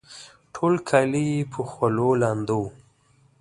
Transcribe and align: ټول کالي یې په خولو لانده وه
ټول 0.53 0.73
کالي 0.89 1.23
یې 1.33 1.39
په 1.51 1.59
خولو 1.69 2.07
لانده 2.21 2.55
وه 2.61 2.69